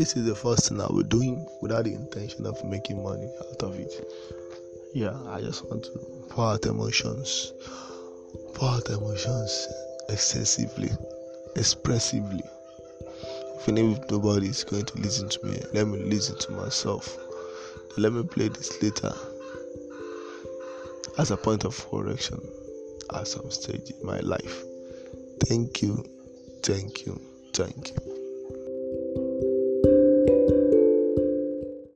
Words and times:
This 0.00 0.16
is 0.16 0.24
the 0.24 0.34
first 0.34 0.66
thing 0.66 0.80
I 0.80 0.86
was 0.88 1.04
doing 1.08 1.46
without 1.60 1.84
the 1.84 1.92
intention 1.92 2.46
of 2.46 2.64
making 2.64 3.02
money 3.02 3.28
out 3.38 3.62
of 3.62 3.78
it. 3.78 3.92
Yeah, 4.94 5.14
I 5.28 5.42
just 5.42 5.62
want 5.68 5.84
to 5.84 5.90
pour 6.30 6.46
out 6.46 6.64
emotions, 6.64 7.52
pour 8.54 8.70
out 8.70 8.88
emotions 8.88 9.68
excessively, 10.08 10.88
expressively. 11.54 12.42
Even 13.60 13.92
if 13.92 14.10
nobody 14.10 14.46
is 14.46 14.64
going 14.64 14.86
to 14.86 14.98
listen 15.02 15.28
to 15.28 15.46
me, 15.46 15.60
let 15.74 15.86
me 15.86 15.98
listen 15.98 16.38
to 16.38 16.52
myself. 16.52 17.18
Let 17.98 18.14
me 18.14 18.22
play 18.22 18.48
this 18.48 18.82
later 18.82 19.12
as 21.18 21.30
a 21.30 21.36
point 21.36 21.66
of 21.66 21.76
correction 21.90 22.40
at 23.12 23.28
some 23.28 23.50
stage 23.50 23.90
in 23.90 24.06
my 24.06 24.20
life. 24.20 24.64
Thank 25.44 25.82
you, 25.82 26.02
thank 26.62 27.04
you, 27.04 27.20
thank 27.52 27.90
you. 27.90 28.09